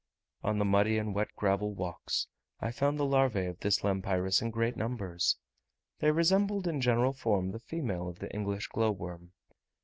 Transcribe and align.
On 0.41 0.57
the 0.57 0.65
muddy 0.65 0.97
and 0.97 1.13
wet 1.13 1.27
gravel 1.35 1.75
walks 1.75 2.25
I 2.59 2.71
found 2.71 2.97
the 2.97 3.05
larvae 3.05 3.45
of 3.45 3.59
this 3.59 3.83
lampyris 3.83 4.41
in 4.41 4.49
great 4.49 4.75
numbers: 4.75 5.37
they 5.99 6.09
resembled 6.09 6.65
in 6.67 6.81
general 6.81 7.13
form 7.13 7.51
the 7.51 7.59
female 7.59 8.07
of 8.09 8.17
the 8.17 8.33
English 8.33 8.65
glowworm. 8.69 9.33